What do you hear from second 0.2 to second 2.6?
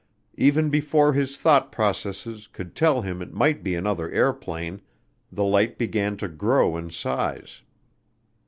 Even before his thought processes